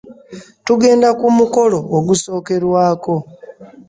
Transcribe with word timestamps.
Tugenda 0.65 1.09
ku 1.19 1.27
mukolo 1.37 1.79
ogusokerwaako. 1.97 3.15